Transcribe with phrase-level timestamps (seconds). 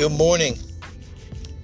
[0.00, 0.58] Good morning.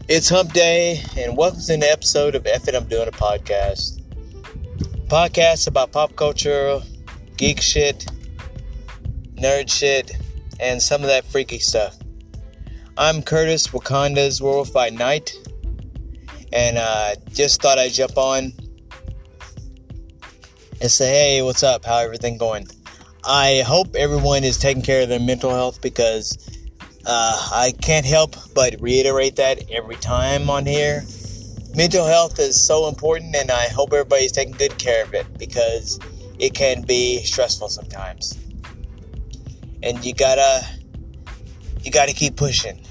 [0.08, 4.02] It's Hump Day, and welcome to an episode of F I'm Doing a Podcast.
[5.06, 6.83] Podcast about pop culture,
[7.38, 8.04] geek shit,
[9.36, 10.12] nerd shit,
[10.61, 11.96] and some of that freaky stuff.
[12.98, 15.32] I'm Curtis, Wakanda's Werewolf by Night,
[16.53, 18.53] and uh, just thought I'd jump on
[20.82, 21.86] and say, hey, what's up?
[21.86, 22.66] How everything going?
[23.25, 26.36] I hope everyone is taking care of their mental health because
[27.06, 31.04] uh, I can't help but reiterate that every time on here.
[31.74, 35.98] Mental health is so important, and I hope everybody's taking good care of it because
[36.38, 38.38] it can be stressful sometimes.
[39.82, 40.66] And you gotta,
[41.82, 42.84] you gotta keep pushing.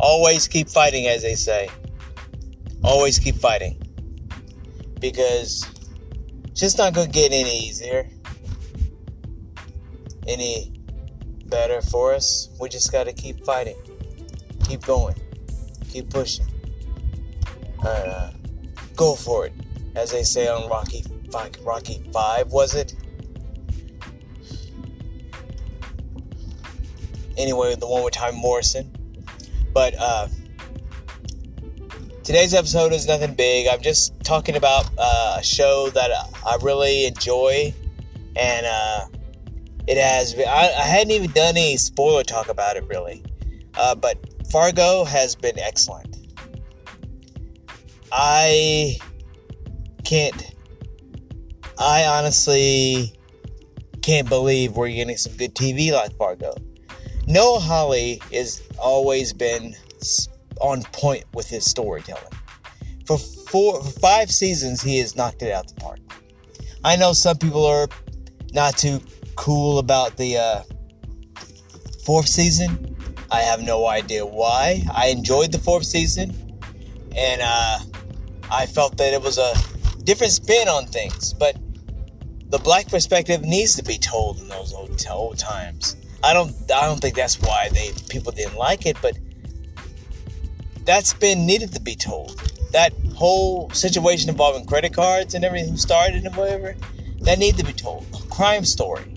[0.00, 1.68] Always keep fighting, as they say.
[2.82, 3.80] Always keep fighting
[5.00, 5.66] because
[6.48, 8.08] it's just not gonna get any easier
[10.26, 10.72] any
[11.52, 12.48] better for us.
[12.58, 13.76] We just got to keep fighting,
[14.64, 15.14] keep going,
[15.90, 16.46] keep pushing.
[17.84, 18.32] Uh,
[18.96, 19.52] go for it,
[19.94, 21.04] as they say on Rocky
[21.62, 22.94] Rocky Five, was it?
[27.36, 28.90] Anyway, the one with Tom Morrison.
[29.74, 30.28] But uh,
[32.24, 33.68] today's episode is nothing big.
[33.68, 36.10] I'm just talking about uh, a show that
[36.46, 37.74] I really enjoy,
[38.36, 39.06] and uh,
[39.86, 40.34] it has.
[40.38, 43.24] I, I, hadn't even done any spoiler talk about it really,
[43.76, 44.18] uh, but
[44.50, 46.16] Fargo has been excellent.
[48.12, 48.96] I
[50.04, 50.54] can't.
[51.78, 53.12] I honestly
[54.02, 56.54] can't believe we're getting some good TV like Fargo.
[57.26, 59.74] Noah Hawley has always been
[60.60, 62.22] on point with his storytelling.
[63.06, 65.98] For four, for five seasons, he has knocked it out the park.
[66.84, 67.88] I know some people are
[68.52, 69.00] not too
[69.42, 70.62] cool about the uh,
[72.04, 72.96] fourth season.
[73.32, 74.84] I have no idea why.
[74.94, 76.30] I enjoyed the fourth season,
[77.16, 77.78] and uh,
[78.52, 79.52] I felt that it was a
[80.04, 81.34] different spin on things.
[81.34, 81.56] But
[82.50, 85.96] the black perspective needs to be told in those old, old times.
[86.22, 86.54] I don't.
[86.70, 89.18] I don't think that's why they people didn't like it, but
[90.84, 92.38] that spin needed to be told.
[92.70, 96.76] That whole situation involving credit cards and everything started and whatever,
[97.22, 98.06] that needed to be told.
[98.14, 99.11] A crime story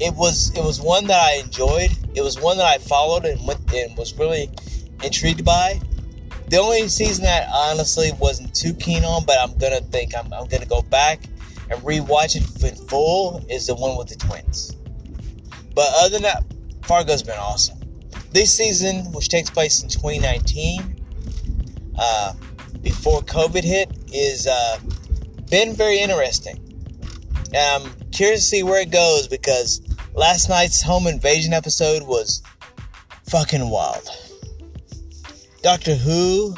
[0.00, 1.90] it was it was one that I enjoyed.
[2.14, 4.50] It was one that I followed and went and was really
[5.02, 5.80] intrigued by.
[6.48, 10.32] The only season that I honestly wasn't too keen on, but I'm gonna think I'm,
[10.32, 11.24] I'm gonna go back
[11.70, 14.74] and rewatch it in full is the one with the twins.
[15.74, 16.44] But other than that,
[16.82, 17.78] Fargo's been awesome.
[18.32, 21.04] This season, which takes place in 2019,
[21.98, 22.32] uh,
[22.82, 24.78] before COVID hit, is uh,
[25.50, 26.64] been very interesting.
[27.52, 29.80] And I'm curious to see where it goes because
[30.18, 32.42] Last night's home invasion episode was
[33.28, 34.10] fucking wild.
[35.62, 36.56] Doctor Who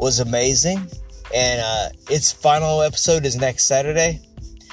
[0.00, 0.90] was amazing,
[1.32, 4.20] and uh, its final episode is next Saturday.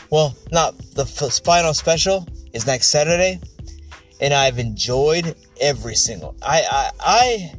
[0.09, 3.39] Well, not the f- final special is next Saturday,
[4.19, 6.35] and I've enjoyed every single.
[6.41, 7.53] I, I, I,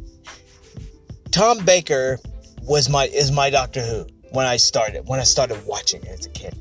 [1.30, 2.18] Tom Baker
[2.62, 6.26] was my is my Doctor Who when I started when I started watching it as
[6.26, 6.58] a kid.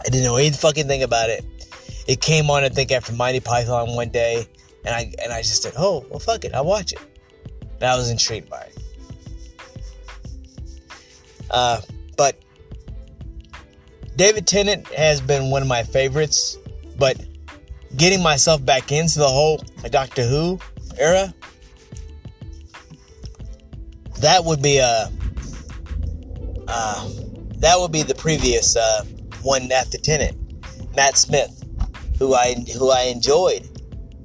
[0.00, 1.44] I didn't know any fucking thing about it
[2.08, 4.46] it came on, I think, after Monty Python one day,
[4.84, 6.98] and I and I just said, "Oh, well, fuck it, I'll watch it."
[7.74, 8.78] And I was intrigued by it.
[11.50, 11.80] Uh,
[12.16, 12.36] but
[14.16, 16.56] David Tennant has been one of my favorites,
[16.98, 17.20] but
[17.96, 20.58] getting myself back into the whole Doctor Who
[20.98, 21.32] era,
[24.20, 25.10] that would be a
[26.68, 27.10] uh,
[27.58, 29.04] that would be the previous uh,
[29.42, 30.38] one after Tennant,
[30.96, 31.57] Matt Smith
[32.18, 33.68] who I who I enjoyed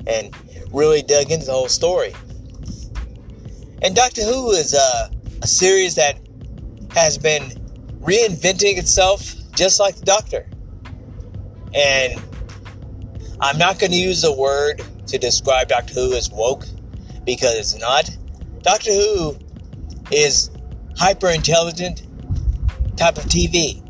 [0.08, 0.36] and
[0.72, 2.14] really dug into the whole story.
[3.82, 5.12] And Doctor Who is a,
[5.42, 6.18] a series that
[6.92, 7.44] has been
[8.02, 10.50] reinventing itself just like the Doctor.
[11.74, 12.22] And
[13.40, 16.66] I'm not going to use the word to describe Doctor Who as woke
[17.26, 18.10] because it's not.
[18.62, 19.38] Doctor Who
[20.12, 20.50] is
[20.98, 22.04] hyper intelligent
[22.98, 23.82] type of TV.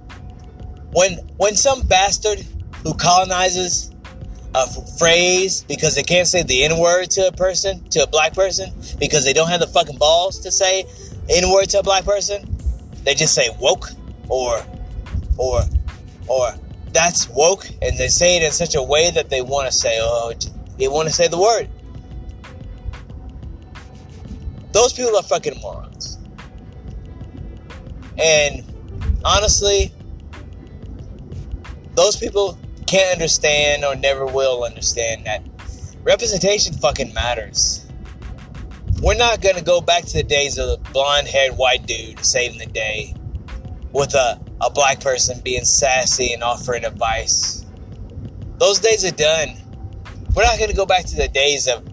[0.94, 2.45] When when some bastard
[2.83, 3.93] who colonizes
[4.55, 4.67] a
[5.00, 8.71] phrase because they can't say the N word to a person, to a black person,
[9.00, 10.85] because they don't have the fucking balls to say
[11.29, 12.57] N word to a black person.
[13.03, 13.89] They just say woke
[14.29, 14.63] or,
[15.38, 15.61] or,
[16.27, 16.53] or
[16.91, 19.97] that's woke, and they say it in such a way that they want to say,
[20.00, 20.33] oh,
[20.77, 21.67] they want to say the word.
[24.71, 26.19] Those people are fucking morons.
[28.17, 28.63] And
[29.25, 29.91] honestly,
[31.95, 32.57] those people
[32.94, 35.42] can't understand or never will understand that
[36.04, 37.88] representation fucking matters.
[39.01, 42.60] We're not to go back to the days of the blonde haired white dude saving
[42.60, 43.16] the day
[43.94, 47.66] with a, a black person being sassy and offering advice.
[48.60, 49.56] Those days are done.
[50.36, 51.84] We're not to go back to the days of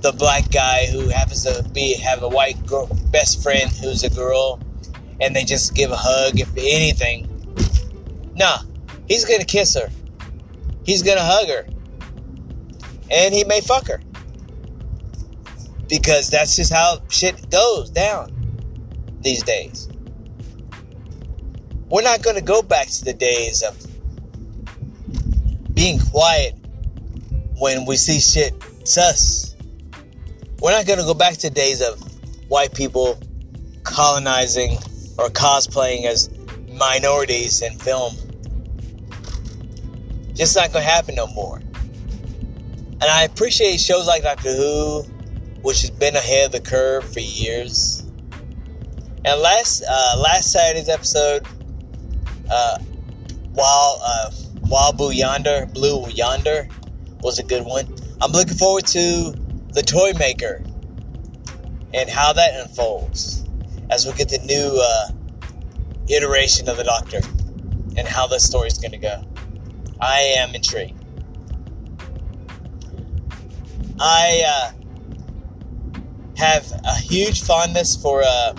[0.00, 4.10] the black guy who happens to be have a white girl, best friend who's a
[4.10, 4.58] girl
[5.20, 7.28] and they just give a hug if anything.
[8.34, 8.60] Nah,
[9.12, 9.90] he's gonna kiss her.
[10.84, 11.66] He's gonna hug her.
[13.10, 14.00] And he may fuck her.
[15.88, 18.32] Because that's just how shit goes down
[19.20, 19.88] these days.
[21.90, 23.76] We're not gonna go back to the days of
[25.74, 26.54] being quiet
[27.58, 28.54] when we see shit
[28.84, 29.54] sus.
[30.60, 32.00] We're not gonna go back to days of
[32.48, 33.20] white people
[33.82, 34.78] colonizing
[35.18, 36.30] or cosplaying as
[36.70, 38.16] minorities in film.
[40.42, 41.58] Just not gonna happen no more.
[41.58, 45.02] And I appreciate shows like Doctor Who,
[45.62, 48.00] which has been ahead of the curve for years.
[49.24, 51.46] And last uh, last Saturday's episode,
[52.50, 52.78] uh,
[53.52, 56.66] while uh, Wild Blue Yonder, Blue Yonder,
[57.20, 57.86] was a good one.
[58.20, 59.32] I'm looking forward to
[59.68, 60.60] the Toy Maker
[61.94, 63.48] and how that unfolds
[63.90, 65.12] as we get the new uh,
[66.12, 67.20] iteration of the Doctor
[67.96, 69.24] and how this story's going to go.
[70.02, 70.98] I am intrigued.
[74.00, 74.72] I uh,
[76.36, 78.52] have a huge fondness for uh,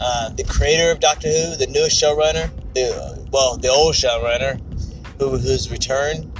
[0.00, 4.58] uh, the creator of Doctor Who, the newest showrunner, the well, the old showrunner,
[5.18, 6.32] who who's returned.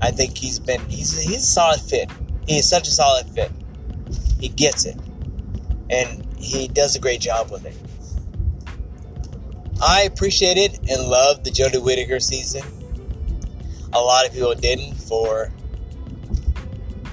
[0.00, 2.08] I think he's been he's he's a solid fit.
[2.46, 3.50] He is such a solid fit.
[4.38, 4.96] He gets it,
[5.90, 7.76] and he does a great job with it.
[9.82, 12.62] I appreciated and loved the Jodie Whittaker season.
[13.92, 15.52] A lot of people didn't for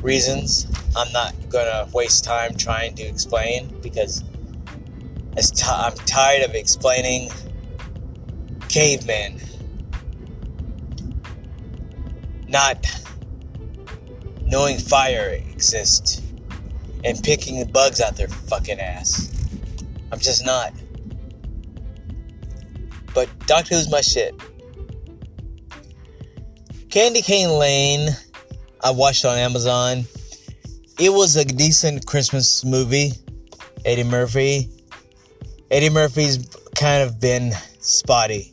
[0.02, 0.66] reasons
[0.96, 4.24] I'm not gonna waste time trying to explain because
[5.66, 7.30] I'm tired of explaining
[8.70, 9.40] cavemen
[12.48, 12.86] not
[14.46, 16.22] knowing fire exists
[17.04, 19.32] and picking the bugs out their fucking ass.
[20.12, 20.74] I'm just not.
[23.14, 24.34] But Doctor Who's my shit.
[26.90, 28.10] Candy Cane Lane,
[28.84, 30.06] I watched on Amazon.
[31.00, 33.12] It was a decent Christmas movie.
[33.86, 34.68] Eddie Murphy.
[35.70, 38.52] Eddie Murphy's kind of been spotty.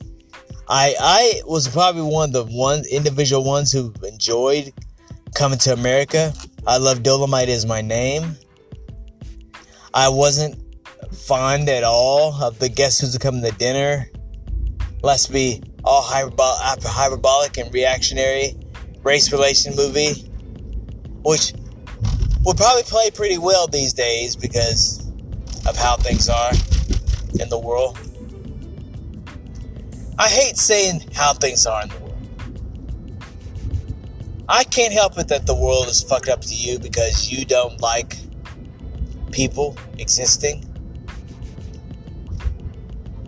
[0.68, 4.70] I I was probably one of the one individual ones who enjoyed
[5.34, 6.34] coming to America.
[6.66, 8.36] I love Dolemite is my name.
[9.94, 10.62] I wasn't
[11.10, 14.10] fond at all of the guess who's coming to dinner.
[15.02, 18.56] Let's be all hyperbol- hyperbolic and reactionary
[19.02, 20.14] race relation movie,
[21.22, 21.54] which
[22.44, 25.06] would probably play pretty well these days because
[25.66, 26.50] of how things are
[27.40, 27.98] in the world.
[30.18, 32.02] I hate saying how things are in the world.
[34.48, 37.80] I can't help it that the world is fucked up to you because you don't
[37.80, 38.16] like
[39.30, 40.64] people existing.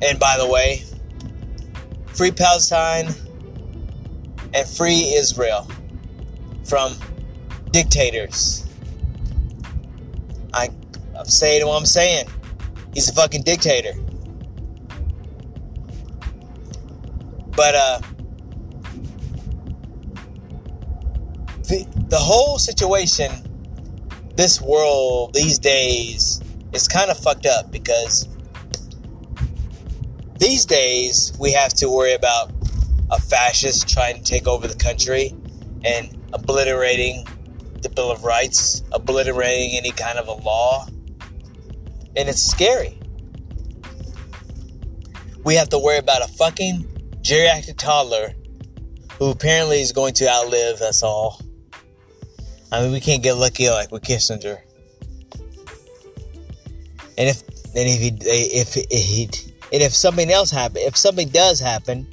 [0.00, 0.84] And by the way,
[2.18, 3.14] free Palestine
[4.52, 5.70] and free Israel
[6.64, 6.92] from
[7.70, 8.66] dictators.
[10.52, 10.70] I,
[11.16, 12.26] I'm saying what I'm saying.
[12.92, 13.92] He's a fucking dictator.
[17.54, 18.00] But uh
[21.68, 23.30] the the whole situation
[24.34, 26.40] this world these days
[26.72, 28.26] is kind of fucked up because
[30.38, 32.52] these days we have to worry about
[33.10, 35.34] a fascist trying to take over the country
[35.84, 37.26] and obliterating
[37.82, 40.86] the Bill of Rights, obliterating any kind of a law.
[42.16, 42.98] And it's scary.
[45.44, 46.84] We have to worry about a fucking
[47.22, 48.34] geriatric toddler
[49.18, 51.40] who apparently is going to outlive us all.
[52.70, 54.58] I mean, we can't get lucky like with Kissinger.
[57.16, 57.42] And if
[57.74, 62.06] and if he if, if he and if something else happen, if something does happen,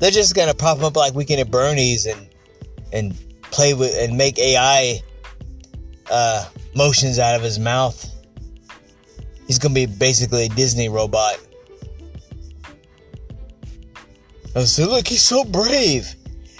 [0.00, 2.28] they're just gonna pop up like Weekend at Bernie's and
[2.92, 5.00] and play with and make AI
[6.10, 8.10] uh, motions out of his mouth.
[9.46, 11.38] He's gonna be basically a Disney robot.
[14.56, 16.14] I said, look, he's so brave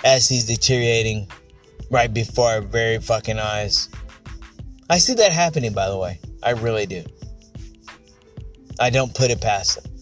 [0.04, 1.28] as he's deteriorating
[1.90, 3.88] right before our very fucking eyes.
[4.90, 6.18] I see that happening, by the way.
[6.42, 7.04] I really do.
[8.80, 9.93] I don't put it past him.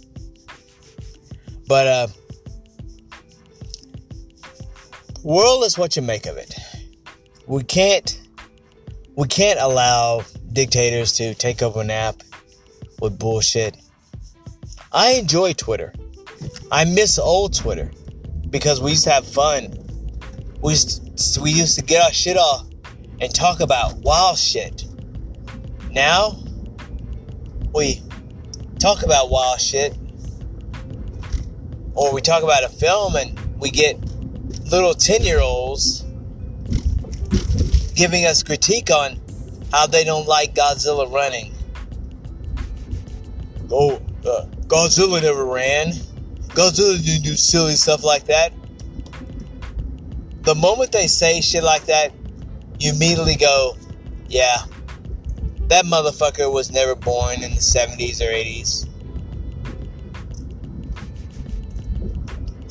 [1.72, 2.06] But, uh,
[5.22, 6.54] world is what you make of it.
[7.46, 8.20] We can't,
[9.16, 12.16] we can't allow dictators to take over an app
[13.00, 13.78] with bullshit.
[14.92, 15.94] I enjoy Twitter.
[16.70, 17.90] I miss old Twitter
[18.50, 19.72] because we used to have fun.
[20.60, 22.66] We used to, we used to get our shit off
[23.18, 24.84] and talk about wild shit.
[25.90, 26.38] Now
[27.74, 28.02] we
[28.78, 29.96] talk about wild shit
[31.94, 33.98] or we talk about a film and we get
[34.70, 36.04] little 10 year olds
[37.94, 39.20] giving us critique on
[39.72, 41.52] how they don't like Godzilla running.
[43.70, 43.96] Oh,
[44.26, 45.92] uh, Godzilla never ran.
[46.48, 48.52] Godzilla didn't do silly stuff like that.
[50.42, 52.12] The moment they say shit like that,
[52.78, 53.76] you immediately go,
[54.28, 54.62] yeah,
[55.68, 58.88] that motherfucker was never born in the 70s or 80s.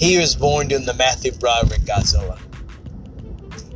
[0.02, 2.40] He was born during the Matthew Broderick Godzilla.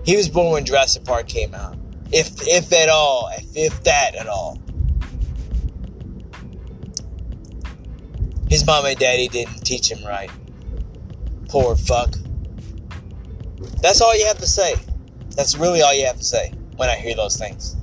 [0.04, 1.78] He was born when Jurassic Park came out.
[2.12, 4.60] If if at all, if, if that at all.
[8.50, 10.32] His mom and daddy didn't teach him right.
[11.48, 12.16] Poor fuck.
[13.84, 14.74] That's all you have to say.
[15.36, 17.76] That's really all you have to say when I hear those things.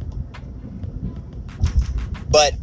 [2.29, 2.55] But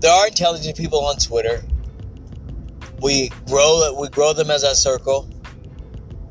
[0.00, 1.62] there are intelligent people on Twitter
[3.02, 5.28] we grow we grow them as a circle.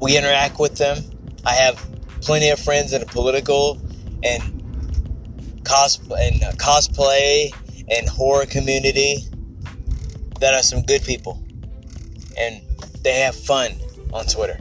[0.02, 1.04] We interact with them.
[1.46, 1.78] I have
[2.22, 3.80] plenty of friends in the political
[4.24, 7.54] and cos and uh, cosplay
[7.90, 9.18] and horror community
[10.40, 11.44] that are some good people,
[12.38, 12.62] and
[13.04, 13.74] they have fun
[14.14, 14.60] on Twitter.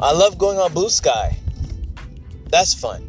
[0.00, 1.36] I love going on Blue Sky.
[2.48, 3.06] That's fun.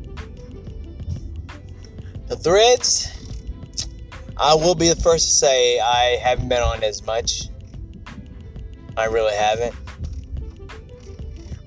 [2.28, 3.10] The threads,
[4.42, 7.44] I will be the first to say I haven't been on as much.
[8.98, 9.76] I really haven't.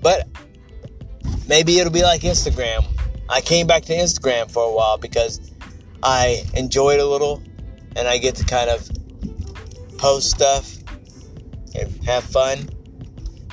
[0.01, 0.27] But
[1.47, 2.85] maybe it'll be like Instagram.
[3.29, 5.53] I came back to Instagram for a while because
[6.03, 7.41] I enjoy it a little
[7.95, 8.89] and I get to kind of
[9.97, 10.75] post stuff
[11.79, 12.67] and have fun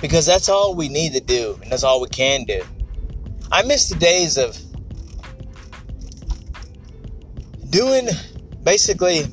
[0.01, 2.61] because that's all we need to do and that's all we can do.
[3.53, 4.59] I miss the days of
[7.71, 8.09] doing
[8.63, 9.27] basically,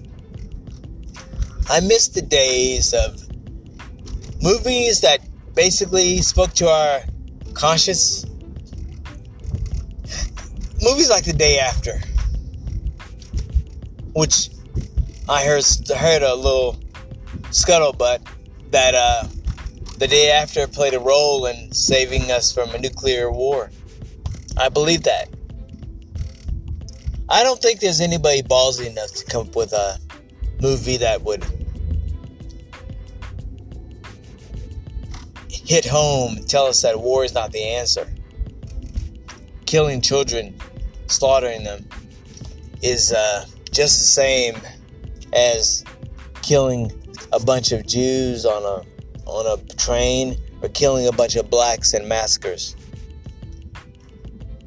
[1.69, 3.21] I miss the days of
[4.41, 5.19] movies that
[5.55, 7.01] basically spoke to our
[7.53, 8.25] conscience.
[10.81, 12.00] Movies like The Day After,
[14.13, 14.50] which
[15.27, 15.63] I heard
[15.95, 16.79] heard a little
[17.51, 18.25] scuttlebutt
[18.71, 19.27] that uh,
[19.98, 23.69] the day after played a role in saving us from a nuclear war.
[24.57, 25.29] I believe that.
[27.31, 30.00] I don't think there's anybody ballsy enough to come up with a
[30.62, 31.45] movie that would
[35.48, 38.12] hit home and tell us that war is not the answer.
[39.67, 40.55] Killing children,
[41.05, 41.88] slaughtering them,
[42.81, 44.55] is uh, just the same
[45.31, 45.83] as
[46.41, 46.91] killing
[47.31, 51.93] a bunch of Jews on a on a train or killing a bunch of blacks
[51.93, 52.75] in massacres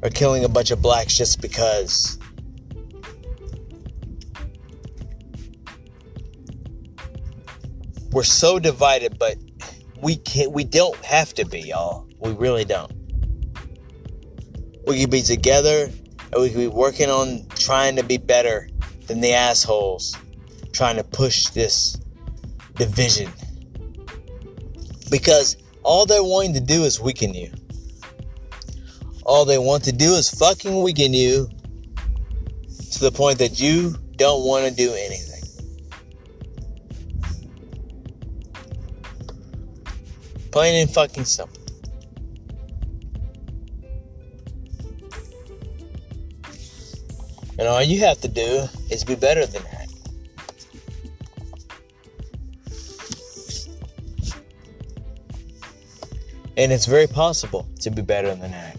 [0.01, 2.17] or killing a bunch of blacks just because.
[8.13, 9.37] We're so divided, but
[10.01, 10.51] we can't.
[10.51, 12.07] We don't have to be, y'all.
[12.19, 12.91] We really don't.
[14.85, 15.89] We can be together,
[16.31, 18.69] and we can be working on trying to be better
[19.07, 20.15] than the assholes
[20.73, 21.97] trying to push this
[22.75, 23.31] division.
[25.09, 27.51] Because all they're wanting to do is weaken you.
[29.25, 31.47] All they want to do is fucking weaken you
[32.91, 35.32] to the point that you don't want to do anything.
[40.53, 41.57] Plain and fucking simple.
[47.57, 49.89] And all you have to do is be better than that.
[56.55, 58.77] And it's very possible to be better than that.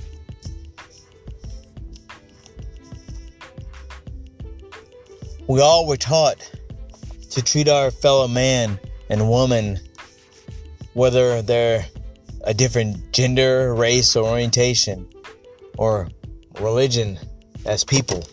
[5.48, 6.38] We all were taught
[7.30, 8.78] to treat our fellow man
[9.10, 9.80] and woman
[10.94, 11.84] whether they're
[12.44, 15.08] a different gender, race, or orientation,
[15.76, 16.08] or
[16.60, 17.18] religion
[17.66, 18.26] as people.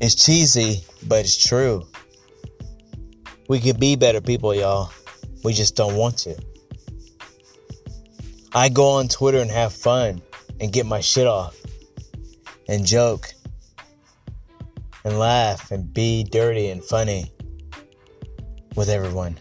[0.00, 1.86] It's cheesy, but it's true.
[3.48, 4.90] We could be better people, y'all.
[5.44, 6.36] We just don't want to.
[8.52, 10.22] I go on Twitter and have fun
[10.60, 11.56] and get my shit off
[12.68, 13.28] and joke
[15.04, 17.30] and laugh and be dirty and funny
[18.74, 19.38] with everyone.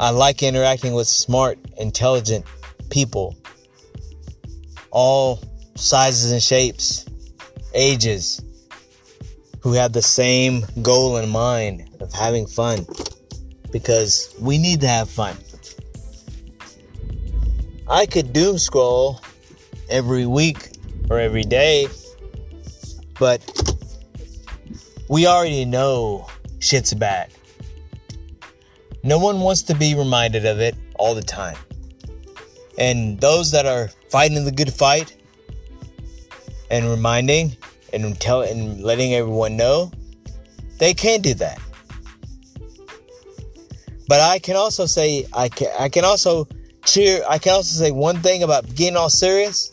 [0.00, 2.44] I like interacting with smart, intelligent
[2.88, 3.36] people,
[4.92, 5.42] all
[5.74, 7.04] sizes and shapes,
[7.74, 8.40] ages,
[9.60, 12.86] who have the same goal in mind of having fun
[13.72, 15.36] because we need to have fun.
[17.88, 19.20] I could doom scroll
[19.90, 20.76] every week
[21.10, 21.88] or every day,
[23.18, 23.42] but
[25.08, 26.28] we already know
[26.60, 27.32] shit's bad.
[29.08, 31.56] No one wants to be reminded of it all the time.
[32.76, 35.16] And those that are fighting the good fight
[36.70, 37.56] and reminding
[37.94, 39.90] and tell and letting everyone know,
[40.76, 41.58] they can do that.
[44.08, 46.46] But I can also say I can I can also
[46.84, 49.72] cheer I can also say one thing about getting all serious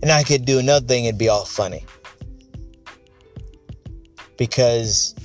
[0.00, 1.84] and I could do another thing and be all funny.
[4.38, 5.16] Because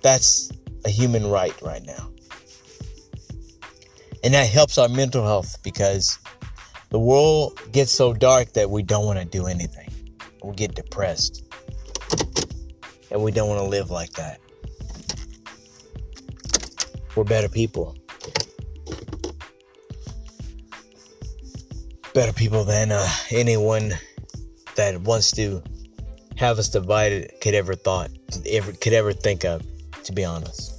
[0.00, 0.50] that's
[0.86, 2.08] a human right right now.
[4.22, 6.18] And that helps our mental health because
[6.90, 9.90] the world gets so dark that we don't want to do anything.
[10.44, 11.44] We get depressed.
[13.10, 14.40] And we don't want to live like that.
[17.14, 17.96] We're better people.
[22.14, 23.94] Better people than uh, anyone
[24.76, 25.62] that wants to
[26.36, 28.10] have us divided could ever thought
[28.50, 29.62] ever could ever think of
[30.02, 30.71] to be honest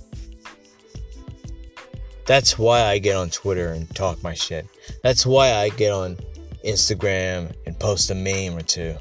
[2.25, 4.65] that's why i get on twitter and talk my shit
[5.03, 6.17] that's why i get on
[6.65, 8.95] instagram and post a meme or two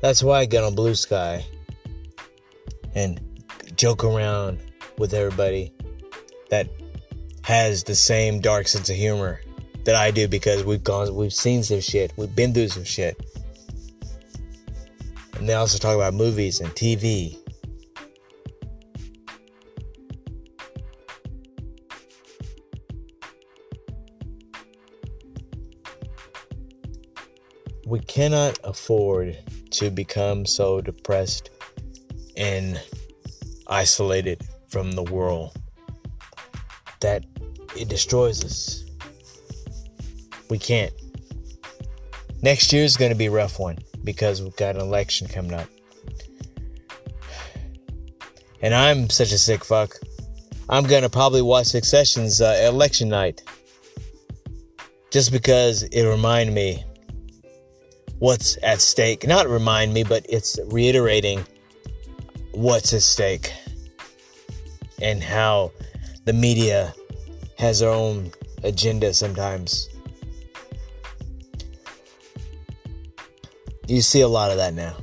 [0.00, 1.44] that's why i get on blue sky
[2.94, 3.20] and
[3.76, 4.58] joke around
[4.98, 5.72] with everybody
[6.50, 6.68] that
[7.42, 9.40] has the same dark sense of humor
[9.84, 12.12] that I do because we've gone we've seen some shit.
[12.16, 13.20] We've been through some shit.
[15.36, 17.38] And they also talk about movies and TV.
[27.94, 29.38] We cannot afford
[29.70, 31.50] to become so depressed
[32.36, 32.82] and
[33.68, 35.52] isolated from the world
[37.02, 37.24] that
[37.78, 38.82] it destroys us.
[40.50, 40.92] We can't.
[42.42, 45.54] Next year is going to be a rough one because we've got an election coming
[45.54, 45.68] up.
[48.60, 49.94] And I'm such a sick fuck.
[50.68, 53.44] I'm going to probably watch Succession's uh, election night.
[55.12, 56.82] Just because it reminded me
[58.18, 59.26] what's at stake.
[59.26, 61.44] Not remind me, but it's reiterating
[62.52, 63.52] what's at stake
[65.00, 65.72] and how
[66.24, 66.94] the media
[67.58, 68.30] has their own
[68.62, 69.88] agenda sometimes.
[73.86, 74.96] You see a lot of that now.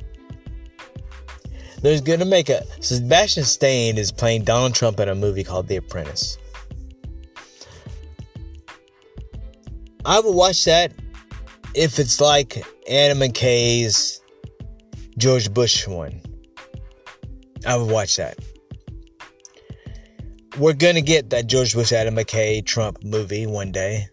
[1.82, 5.76] There's gonna make a Sebastian Stan is playing Donald Trump in a movie called The
[5.76, 6.38] Apprentice.
[10.04, 10.92] I would watch that
[11.74, 14.20] if it's like Adam McKay's
[15.18, 16.20] George Bush one.
[17.66, 18.38] I would watch that.
[20.58, 24.08] We're gonna get that George Bush Adam McKay Trump movie one day.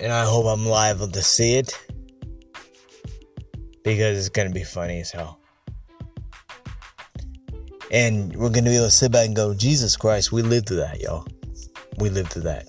[0.00, 1.78] And I hope I'm liable to see it
[3.84, 5.40] because it's gonna be funny as hell.
[7.90, 10.78] And we're gonna be able to sit back and go, Jesus Christ, we lived through
[10.78, 11.26] that, y'all.
[11.98, 12.66] We lived through that.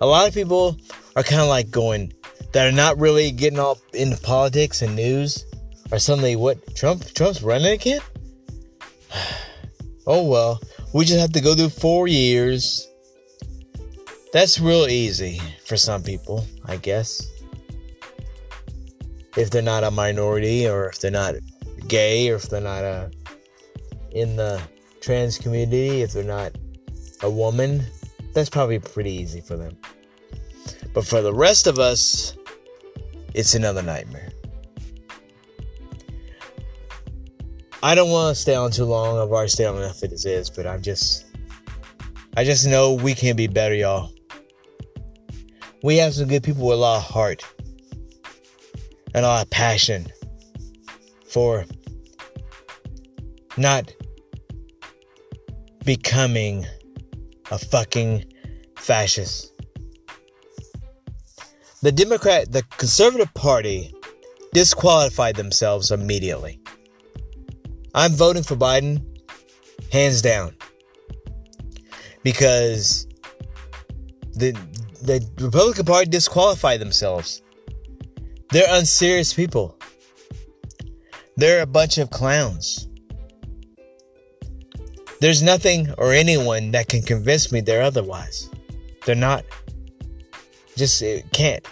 [0.00, 0.78] A lot of people
[1.18, 2.12] are kind of like going
[2.52, 5.44] that are not really getting all into politics and news
[5.90, 8.00] are suddenly what Trump Trump's running again?
[10.06, 10.60] oh well,
[10.94, 12.88] we just have to go through four years.
[14.32, 17.26] That's real easy for some people, I guess
[19.38, 21.36] if they're not a minority or if they're not
[21.86, 23.08] gay or if they're not a, uh,
[24.10, 24.60] in the
[25.00, 26.52] trans community, if they're not
[27.22, 27.84] a woman,
[28.34, 29.76] that's probably pretty easy for them.
[30.94, 32.36] But for the rest of us,
[33.34, 34.30] it's another nightmare.
[37.82, 39.18] I don't want to stay on too long.
[39.18, 41.26] I've already stayed on enough as it is, but I'm just,
[42.36, 44.12] I just know we can be better, y'all.
[45.84, 47.44] We have some good people with a lot of heart
[49.14, 50.06] and a lot of passion
[51.28, 51.64] for
[53.56, 53.92] not
[55.84, 56.66] becoming
[57.50, 58.24] a fucking
[58.76, 59.52] fascist.
[61.80, 63.94] The Democrat, the Conservative Party
[64.52, 66.60] disqualified themselves immediately.
[67.94, 69.04] I'm voting for Biden,
[69.92, 70.56] hands down,
[72.22, 73.06] because
[74.34, 74.52] the
[75.02, 77.42] the Republican Party disqualified themselves.
[78.50, 79.78] They're unserious people.
[81.36, 82.88] They're a bunch of clowns.
[85.20, 88.48] There's nothing or anyone that can convince me they're otherwise.
[89.04, 89.44] They're not.
[90.78, 91.66] Just it can't.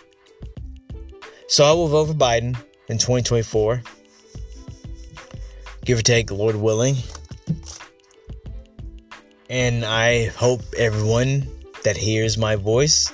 [1.47, 2.57] So I will vote for Biden
[2.89, 3.81] in 2024.
[5.85, 6.97] Give or take, Lord willing.
[9.49, 11.47] And I hope everyone
[11.85, 13.13] that hears my voice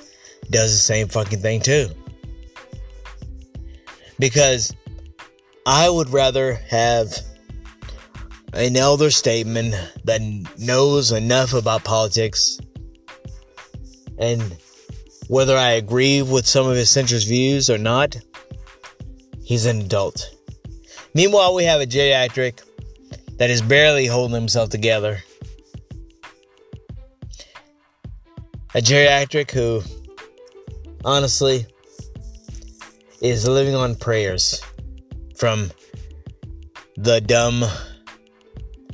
[0.49, 1.89] does the same fucking thing too.
[4.17, 4.75] Because
[5.67, 7.15] I would rather have
[8.53, 9.75] an elder statesman
[10.05, 10.21] that
[10.57, 12.59] knows enough about politics
[14.17, 14.57] and
[15.27, 18.17] whether I agree with some of his centrist views or not,
[19.43, 20.29] he's an adult.
[21.13, 22.61] Meanwhile, we have a geriatric
[23.37, 25.19] that is barely holding himself together.
[28.75, 29.81] A geriatric who,
[31.05, 31.67] honestly,
[33.21, 34.61] is living on prayers
[35.37, 35.71] from
[36.97, 37.63] the dumb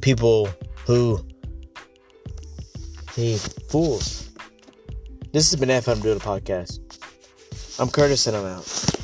[0.01, 0.49] people
[0.85, 1.23] who
[3.15, 3.37] he
[3.69, 4.28] fools.
[5.31, 6.79] This has been FM a Podcast.
[7.79, 8.98] I'm Curtis and I'm out.